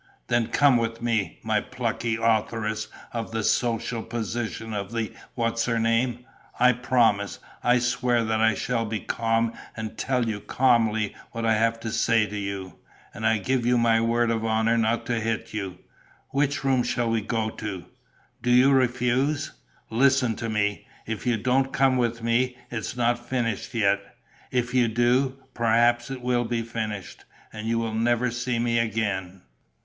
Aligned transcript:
"Then 0.29 0.47
come 0.47 0.77
with 0.77 0.99
me, 1.03 1.37
my 1.43 1.61
plucky 1.61 2.17
authoress 2.19 2.87
of 3.11 3.29
The 3.31 3.43
Social 3.43 4.01
Position 4.01 4.73
of 4.73 4.91
the 4.93 5.13
What's 5.35 5.65
her 5.65 5.77
name! 5.77 6.25
I 6.59 6.73
promise, 6.73 7.37
I 7.63 7.77
swear 7.77 8.23
that 8.23 8.41
I 8.41 8.55
shall 8.55 8.83
be 8.83 8.99
calm 8.99 9.53
and 9.77 9.99
tell 9.99 10.27
you 10.27 10.39
calmly 10.39 11.15
what 11.33 11.45
I 11.45 11.53
have 11.53 11.79
to 11.81 11.91
say 11.91 12.25
to 12.25 12.35
you; 12.35 12.79
and 13.13 13.27
I 13.27 13.37
give 13.37 13.63
you 13.63 13.77
my 13.77 14.01
word 14.01 14.31
of 14.31 14.43
honour 14.43 14.75
not 14.75 15.05
to 15.05 15.19
hit 15.21 15.53
you.... 15.53 15.77
Which 16.29 16.63
room 16.63 16.81
shall 16.81 17.11
we 17.11 17.21
go 17.21 17.51
to?... 17.51 17.85
Do 18.41 18.49
you 18.49 18.71
refuse? 18.71 19.51
Listen 19.91 20.35
to 20.37 20.49
me: 20.49 20.87
if 21.05 21.27
you 21.27 21.37
don't 21.37 21.71
come 21.71 21.95
with 21.97 22.23
me, 22.23 22.57
it's 22.71 22.97
not 22.97 23.29
finished 23.29 23.75
yet. 23.75 23.99
If 24.49 24.73
you 24.73 24.87
do, 24.87 25.37
perhaps 25.53 26.09
it 26.09 26.21
will 26.23 26.45
be 26.45 26.63
finished... 26.63 27.25
and 27.53 27.67
you 27.67 27.77
will 27.77 27.93
never 27.93 28.31
see 28.31 28.57
me 28.57 28.79
again." 28.79 29.43